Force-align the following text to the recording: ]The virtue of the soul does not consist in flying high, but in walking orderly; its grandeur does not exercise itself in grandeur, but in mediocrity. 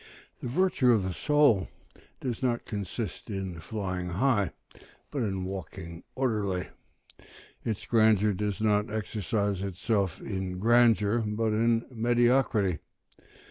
]The 0.41 0.47
virtue 0.49 0.91
of 0.93 1.03
the 1.03 1.13
soul 1.13 1.67
does 2.21 2.41
not 2.41 2.65
consist 2.65 3.29
in 3.29 3.59
flying 3.59 4.09
high, 4.09 4.49
but 5.11 5.21
in 5.21 5.45
walking 5.45 6.03
orderly; 6.15 6.69
its 7.63 7.85
grandeur 7.85 8.33
does 8.33 8.59
not 8.59 8.89
exercise 8.91 9.61
itself 9.61 10.19
in 10.19 10.57
grandeur, 10.57 11.19
but 11.19 11.53
in 11.53 11.85
mediocrity. 11.91 12.79